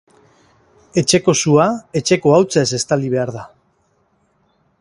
Etxeko 1.01 1.35
sua 1.41 1.67
etxeko 2.01 2.35
hautsez 2.39 2.67
estali 2.81 3.15
behar 3.17 3.37
da. 3.39 3.47